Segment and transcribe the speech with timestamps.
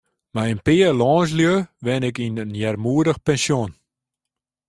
[0.33, 1.53] Mei in pear lânslju
[1.83, 3.71] wenne ik yn in earmoedich pensjon.